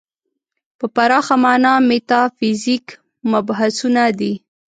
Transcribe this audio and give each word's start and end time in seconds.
په 0.77 0.85
پراخه 0.95 1.35
معنا 1.43 1.73
میتافیزیک 1.87 2.85
مبحثونه 3.31 4.03
دي. 4.19 4.33